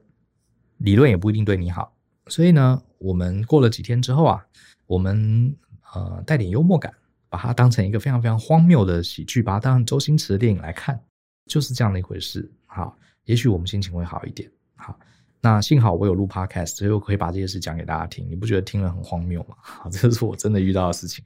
[0.78, 1.96] 理论也不一定对你好。
[2.26, 4.44] 所以呢，我们过了几天之后啊，
[4.88, 5.56] 我们
[5.94, 6.92] 呃带点幽默感，
[7.30, 11.00] 把它当成一个非常非常荒谬的喜剧，把它当成周星驰的电影来看，
[11.46, 12.52] 就是这样的一回事。
[12.66, 14.52] 好，也许我们心情会好一点。
[14.74, 15.00] 好。
[15.46, 18.28] 那幸好我有录 podcast，所以我可以把这些事讲给大家听。
[18.28, 19.56] 你不觉得听了很荒谬吗？
[19.62, 21.24] 好，这是我真的遇到的事情。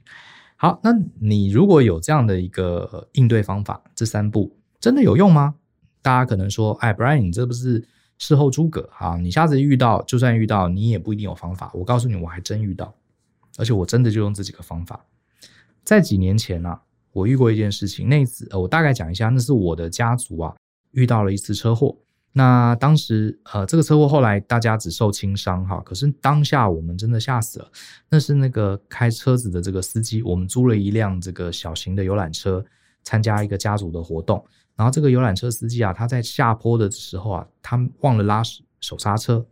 [0.56, 5.54] 好，那你如果有这样的一个应对方法，这三步真的有用吗？
[6.02, 7.82] 大家可能说，哎，Brian，你这不是
[8.18, 9.16] 事后诸葛啊？
[9.16, 11.70] 你下次遇到，就算遇到，你也不一定有方法。
[11.72, 12.94] 我告诉你，我还真遇到，
[13.56, 15.02] 而且我真的就用这几个方法。
[15.82, 16.78] 在几年前啊，
[17.14, 20.54] 我遇过一件事情，那次我大概讲一下，那是我的家族啊
[20.90, 21.96] 遇到了一次车祸。
[22.32, 27.68] 那当时，呃，这个车祸后来大家只受轻伤哈，可是当下我们真的吓死了。
[28.08, 32.64] 那是那个开车子的这个司机，我们租了一辆这个小型的游览车，
[33.02, 34.44] 参加一个家族的活动。
[34.76, 38.42] 然后这个游览车司机啊，他在下坡的时候啊，他忘了拉
[38.80, 39.44] 手刹车，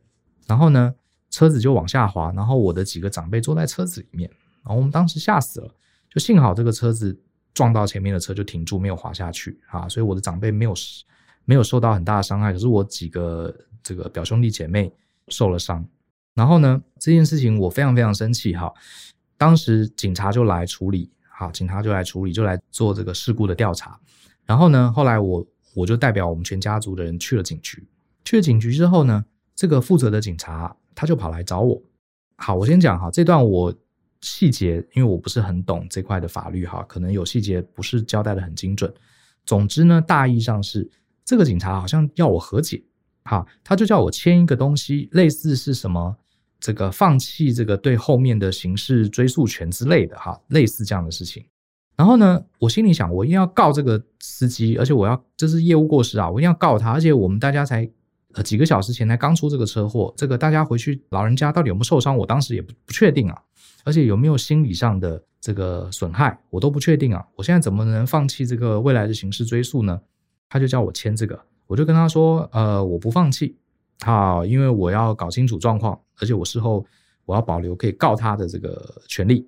[0.46, 0.94] 然后呢，
[1.30, 2.32] 车子就往下滑。
[2.32, 4.30] 然后我的几个长辈坐在车子里面，
[4.62, 5.74] 然后我们当时吓死了。
[6.08, 7.20] 就幸好这个车子
[7.52, 10.72] 撞到前面的车就停住，没有滑下去啊，所以我的长辈没有
[11.48, 14.92] 没有受到很大的伤害，可是我几个这个表兄弟姐妹
[15.28, 15.82] 受了伤。
[16.34, 18.70] 然后呢，这件事情我非常非常生气哈。
[19.38, 23.98] 当时警察就来处理，好，警察就来处理，就来做这个事故的调查。
[24.44, 27.82] 然后呢，后来我我就代表我们全家族的人去了警局。
[28.26, 29.24] 去了警局之后呢，
[29.56, 31.82] 这个负责的警察他就跑来找我。
[32.36, 33.74] 好，我先讲哈，这段我
[34.20, 38.92] 细节，因为我不是很懂这块的法律哈，可能有细节不是交代得很精准。
[39.46, 40.86] 总之呢，大意上是。
[41.28, 42.82] 这个警察好像要我和解，
[43.24, 46.16] 哈，他就叫我签一个东西，类似是什么
[46.58, 51.44] 这个放弃这个对后面的刑事追诉权之类的，哈，类似这样的事情。
[51.98, 56.92] 然后呢，我心里想，我一定要告这个司机，而且我要这是业务过失啊，我一定要告他。
[56.92, 57.86] 而且我们大家才
[58.32, 63.38] 呃几个小时前才刚出这个车祸，这个大家回去老人家到底有没有受伤，我当时也不不确定啊，
[63.84, 67.22] 而且有没有心理上的这个损害，我都不确定啊。
[67.36, 70.00] 我现在怎么能放弃这个未来的刑事追诉呢？
[70.48, 73.56] 他就叫我签这个，我就跟他说，呃，我不放弃，
[74.00, 76.84] 好，因为我要搞清楚状况，而且我事后
[77.26, 79.46] 我要保留可以告他的这个权利。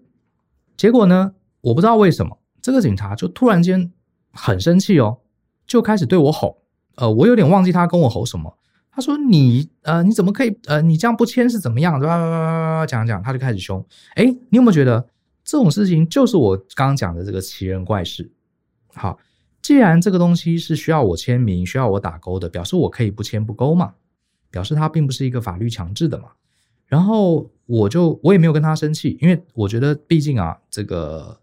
[0.76, 3.90] 结果呢，我不知道为什么这个警察就突然间
[4.32, 5.18] 很生气哦，
[5.66, 6.62] 就开始对我吼，
[6.96, 8.56] 呃，我有点忘记他跟我吼什么。
[8.92, 11.98] 他说你，呃，你怎么可以，呃，你这样不签是怎么样？
[11.98, 13.82] 叭叭叭叭叭讲讲，他就开始凶。
[14.16, 15.08] 哎，你有没有觉得
[15.44, 18.30] 这种事情就是我刚刚讲的这个奇人怪事？
[18.92, 19.18] 好。
[19.62, 23.94] 既然这个东西是需要我签名、需要我打勾的，表示我可以不签不勾嘛，
[24.50, 26.30] 表示它并不是一个法律强制的嘛。
[26.86, 31.38] 然后我就我也没有跟他生气，因为我觉得毕竟啊，这个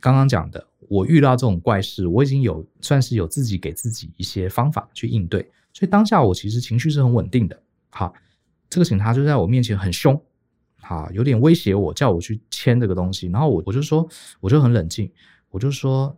[0.00, 5.42] 刚刚讲的，我遇到这种怪事，我已经有算是有自己给自己一些方法去应对，
[5.74, 7.60] 所以当下我其实情绪是很稳定的。
[7.90, 8.14] 好，
[8.70, 10.18] 这个警察就在我面前很凶，
[10.80, 13.26] 好，有点威胁我，叫我去签这个东西。
[13.26, 14.08] 然后我我就说，
[14.40, 15.12] 我就很冷静，
[15.50, 16.16] 我就说，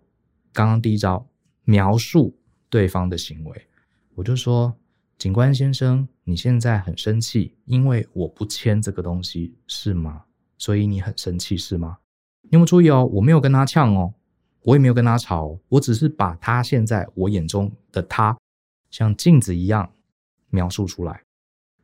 [0.53, 1.27] 刚刚第一招。
[1.71, 2.37] 描述
[2.69, 3.69] 对方的行为，
[4.17, 4.77] 我就说
[5.17, 10.25] ：“警官先生，你现在很生气，因为我不签这个东西，是吗？
[10.59, 11.99] 所以你很生气，是吗？
[12.43, 13.09] 你有没有注意哦？
[13.13, 14.13] 我没有跟他呛哦，
[14.63, 18.37] 我也没有跟他吵，我只是把他现在我眼中的他，
[18.91, 19.93] 像镜子一样
[20.49, 21.23] 描述出来。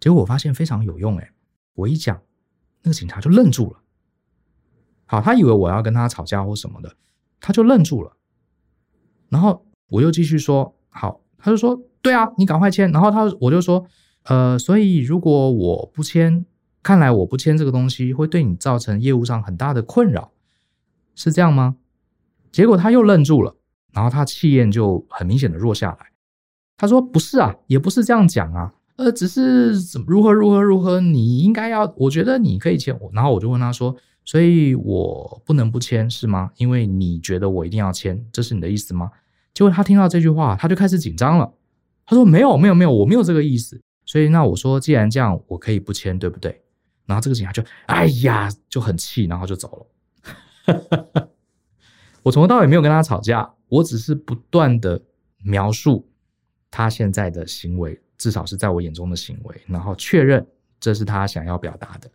[0.00, 1.30] 结果我发现非常有用，诶，
[1.74, 2.20] 我一讲，
[2.82, 3.80] 那个警察就愣住了。
[5.04, 6.96] 好，他以为我要跟他吵架或什么的，
[7.38, 8.16] 他就愣住了，
[9.28, 12.90] 然后。”我又继续说好，他就说对啊，你赶快签。
[12.92, 13.86] 然后他我就说，
[14.24, 16.44] 呃，所以如果我不签，
[16.82, 20.30] 看来我不签这个东西会对你造成业务上很大的困扰，
[21.14, 21.76] 是这样吗？
[22.52, 23.56] 结果他又愣住了，
[23.92, 26.06] 然后他气焰就很明显的弱下来。
[26.76, 32.98] 他说不是啊，也不是这样讲啊，呃，只是怎如何如何如何，你应该要，我觉得你可以签。
[33.12, 33.94] 然后我就问他说，
[34.24, 36.50] 所以我不能不签是吗？
[36.56, 39.10] 因为你觉得我一定要签，这是你的意思吗？
[39.56, 41.50] 结果他听到这句话，他就开始紧张了。
[42.04, 46.62] 他说：“没有，没有，没有，我没有这个意思。”所以那我说：“既然这样，我可以不签，对不对？”
[47.06, 49.88] 然后这个警察就哎呀，就很气，然后就走
[50.66, 51.30] 了。
[52.22, 55.00] 我从头到尾没有跟他吵架，我只是不断的
[55.42, 56.06] 描述
[56.70, 60.46] 他现在的行为，至少是在我眼中的行为，然后确认
[60.78, 62.10] 这是他想要表达的。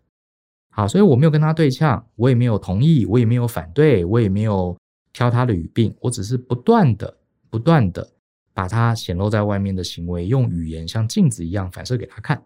[0.70, 4.78] 好，所以我没有跟他对呛，我也没有同意，我也没有反对，我也没有
[5.12, 7.18] 挑他的语病，我只是不断的。
[7.52, 8.10] 不断的
[8.54, 12.41] 把他显露在外面的行为用语言像镜子一样反射给他看，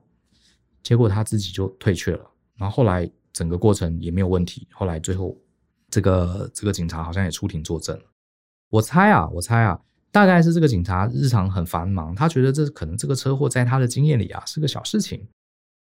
[0.84, 2.30] 结果他自己就退却了。
[2.58, 4.68] 然后后来整个过程也没有问题。
[4.74, 5.38] 后来最后
[5.89, 7.97] 这个这个警察好像也出庭作证。
[8.70, 9.80] 我猜啊，我猜啊，
[10.12, 15.26] 大概是这个警察日常很繁忙，他觉得这可能这个车祸在他的经验里啊是个小事情，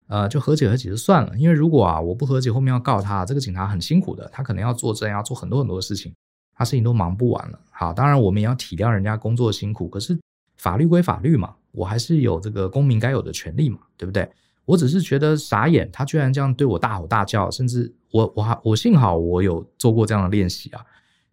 [0.08, 1.36] 呃，就和解和解就算了。
[1.38, 6.14] 因为如果啊我不和解，后面要告他，这个警察很辛苦的，他可能要作证，要做很多很多的事情，
[6.54, 7.58] 他事情都忙不完了。
[7.70, 10.18] 好，当然我们也要体谅人家工作辛苦，可是
[10.56, 14.30] 法律归法律嘛，我还是有这个公民该有的权利嘛，对不对？
[14.64, 20.80] 我只是觉得傻眼，他居然这样对我大吼大叫，甚至我我还我幸好我有做过这样的练习啊，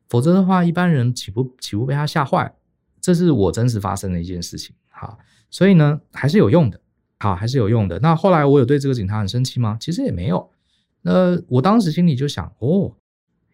[0.10, 2.54] 否则的话一般人岂不岂不被他吓坏？
[3.00, 5.18] 这是我真实发生的一件事情，好，
[5.50, 6.80] 所以呢，还是有用的，
[7.20, 7.98] 好，还是有用的。
[8.00, 9.78] 那后来我有对这个警察很生气吗？
[9.80, 10.50] 其实也没有。
[11.04, 12.92] 那我当时心里就想，哦，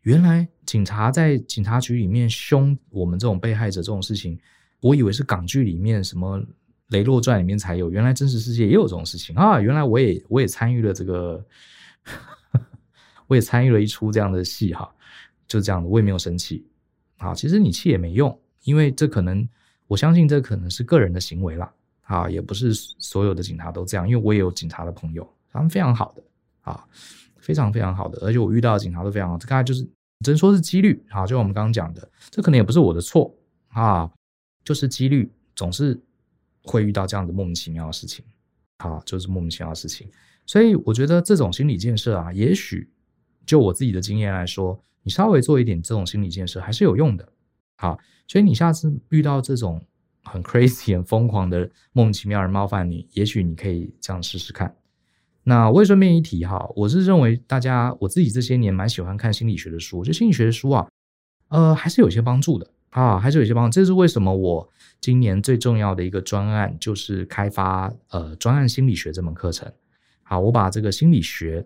[0.08, 4.40] 原来警察在警察局里面凶我们这种被害者这种事情，
[4.80, 6.40] 我以为是港剧里面什么
[6.88, 9.60] 《雷洛传》里面才有，原来真实世界也有这种事情啊！
[9.60, 11.46] 原来我也我也参与了这个，
[13.28, 14.90] 我也参与了一出这样的戏哈，
[15.46, 16.66] 就这样的，我也没有生气。
[17.18, 18.40] 啊，其实你气也没用。
[18.64, 19.46] 因为这可能，
[19.88, 21.70] 我相信这可能是个人的行为啦，
[22.04, 24.08] 啊，也不是所有的警察都这样。
[24.08, 26.24] 因为我也有警察的朋友，他们非常好的，
[26.62, 26.82] 啊，
[27.42, 29.38] 非常非常好的，而且我遇到的警察都非常好。
[29.38, 29.86] 大概就是
[30.26, 33.34] 只能说是几率，啊，就像我们刚刚讲的，这可能也不是我的错
[33.70, 34.10] 啊，
[34.64, 36.00] 就是几率总是
[36.64, 38.26] 会遇到这样的莫名其妙的事情，
[38.78, 40.10] 啊，就是莫名其妙的事情。
[40.46, 42.90] 所以我觉得这种心理建设啊，也许
[43.46, 47.28] 就我自己的经验来说，你稍微做一点这种心理建设还是有用的。
[47.76, 47.96] 啊，
[48.28, 49.86] 所以你下次遇到这种
[50.24, 54.76] 很 crazy、很疯狂的莫名其妙人冒犯你，也许你可以这样试试看。
[55.50, 60.86] 那我也顺便一提哈，我是认为大家我自己这些年蛮喜欢看心理学的书，就心理学的书啊，
[61.48, 63.74] 呃，还是有些帮助的啊，还是有些帮助。
[63.74, 64.70] 这是为什么我
[65.00, 69.72] 今年最重要的一个专案就是开发呃专案心理学这门课程。
[70.22, 71.66] 好，我把这个心理学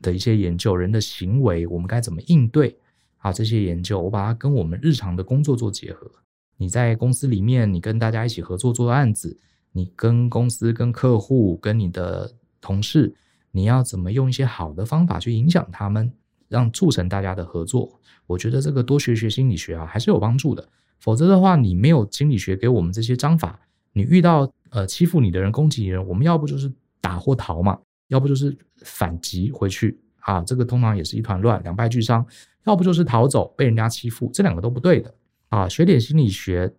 [0.00, 2.74] 的一些研究，人的行为，我们该怎么应对。
[3.18, 6.10] 啊，这些研究我把它跟我们日常的工作做结合。
[6.56, 9.38] 你在公司里面，你跟大家一起合作做案子，
[9.72, 13.14] 你跟公司、跟客户、跟你的同事，
[13.50, 16.12] 你要怎么用一些好的方法去影响他们，
[16.48, 18.00] 让促成大家的合作？
[18.26, 20.68] 我觉得这个多学学心理学啊，还是有帮助的。
[20.98, 23.58] 否则的话，你没有心理学给我们这些章法，
[23.92, 32.24] 你遇到呃欺负你的人、攻击你的人，我们要不就是打或逃嘛，要不就是反击回去啊，这个通常也是一团乱，两败俱伤。
[32.64, 35.12] 要不就是逃走，被人家欺负，这两个都不对的
[35.48, 35.66] 啊！
[35.66, 36.70] 学点心理学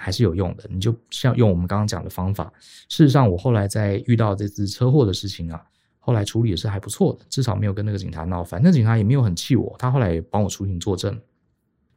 [0.00, 0.64] 还是有用的。
[0.70, 2.50] 你就像用我们刚刚讲的方法，
[2.88, 5.62] 事实上，我后来在遇到这次车祸的事情啊，
[5.98, 8.60] 后来处理也是还不错的，至少没有跟那个警察闹翻。
[8.64, 11.20] 那警察也没有很气我，他后来也帮我出庭作证，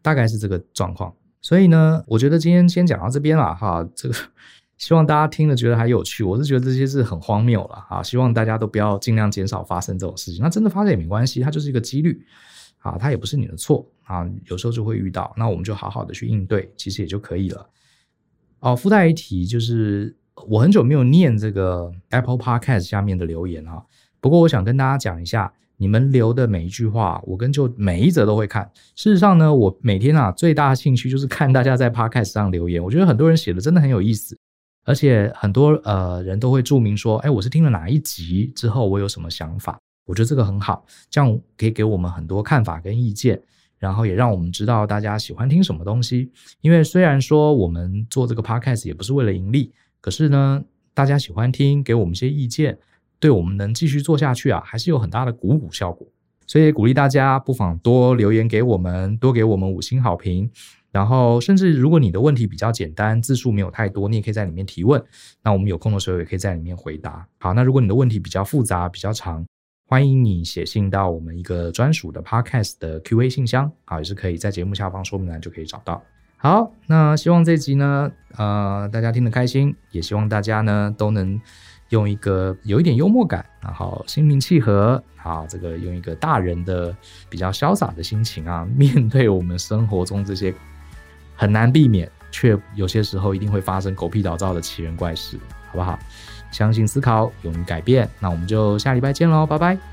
[0.02, 1.14] 大概是这个状况。
[1.42, 3.88] 所以呢，我觉得今天先讲到这边了哈。
[3.96, 4.16] 这个
[4.78, 8.04] 希望大家听了觉得还有趣，我是觉得这些是很荒谬了啊！
[8.04, 10.44] 希望大家都不要尽量减少发生这种事情。
[10.44, 12.26] 那真的发生也没关系，它就是一个几率。
[12.80, 17.66] 啊，它也不是你的错啊，有时候就会遇到，那我们就好好的去应对，其实也就可以了。
[18.64, 20.16] 哦，附带一提，就是
[20.48, 23.86] 我很久没有念这个 Apple Podcast 下面的留言哈，
[24.22, 28.72] 不过我想跟大家讲一下，你们留的每一句话，我跟就每一则都会看。
[28.96, 34.38] 事实上呢，我每天啊最大的兴趣就是看大家在 Podcast 上留言，我觉得很多人写的真的很有意思，
[34.86, 39.78] 而且很多呃人都会注明说，哎，我是听了哪一集之后，我有什么想法。
[40.06, 43.42] 我觉得这个很好，这样可以给我们很多看法跟意见，
[43.84, 46.32] 然后也让我们知道大家喜欢听什么东西。
[46.62, 50.64] 因为虽然说我们做这个 podcast 也不是为了盈利，可是呢，
[50.94, 52.78] 大家喜欢听，给我们一些意见，
[53.20, 56.08] 对我们能继续做下去啊，还是有很大的鼓舞效果。
[56.48, 60.50] 所以鼓励大家不妨多留言给我们，多给我们五星好评。
[60.90, 65.04] 然后甚至如果你的问题比较简单，字数没有太多，你也可以在里面提问，
[65.44, 67.28] 那我们有空的时候也可以在里面回答。
[67.40, 69.44] 好，那如果你的问题比较复杂、比较长，
[69.94, 76.02] 欢迎你写信到我们一个专属的 Podcast 的 Q&A 信箱，啊，也是可以在节目下方说明栏就可以找到。
[76.36, 81.40] 好，那希望这集呢，呃，大家听得开心，也希望大家呢都能
[81.90, 86.92] 用一个有一点幽默感，然后心平气和，啊，这个用一个大人的
[87.30, 90.52] 比较潇洒的心情啊， 面对我们生活中这些
[91.36, 95.38] 很难避免却有些时候一定会发生狗屁倒灶的奇人怪事，
[95.68, 96.00] 好不好？
[96.54, 98.08] 相信思考，勇于改变。
[98.20, 99.93] 那我们就下礼拜见喽，拜拜。